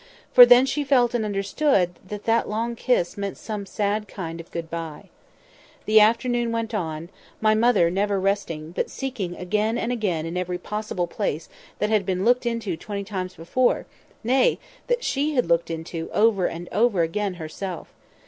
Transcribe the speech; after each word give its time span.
for 0.33 0.47
then 0.47 0.65
she 0.65 0.83
felt 0.83 1.13
and 1.13 1.23
understood 1.23 1.99
that 2.03 2.23
that 2.23 2.49
long 2.49 2.75
kiss 2.75 3.17
meant 3.17 3.37
some 3.37 3.67
sad 3.67 4.07
kind 4.07 4.41
of 4.41 4.49
'good 4.49 4.67
bye.' 4.67 5.09
The 5.85 5.99
afternoon 6.01 6.51
went 6.51 6.73
on—my 6.73 7.53
mother 7.53 7.91
never 7.91 8.19
resting, 8.19 8.71
but 8.71 8.89
seeking 8.89 9.35
again 9.35 9.77
and 9.77 9.91
again 9.91 10.25
in 10.25 10.37
every 10.37 10.57
possible 10.57 11.05
place 11.05 11.49
that 11.77 11.91
had 11.91 12.03
been 12.03 12.25
looked 12.25 12.47
into 12.47 12.75
twenty 12.75 13.03
times 13.03 13.35
before, 13.35 13.85
nay, 14.23 14.57
that 14.87 15.03
she 15.03 15.35
had 15.35 15.45
looked 15.45 15.69
into 15.69 16.09
over 16.13 16.47
and 16.47 16.67
over 16.71 17.03
again 17.03 17.35
herself. 17.35 17.93